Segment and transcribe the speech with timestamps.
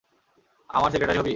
[0.69, 1.29] আমার সেক্রেটারি হবি?